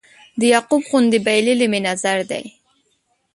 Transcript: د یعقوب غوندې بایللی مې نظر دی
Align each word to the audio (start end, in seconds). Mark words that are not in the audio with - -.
د 0.39 0.41
یعقوب 0.53 0.83
غوندې 0.89 1.19
بایللی 1.25 1.67
مې 1.71 1.79
نظر 1.87 2.17
دی 2.31 2.43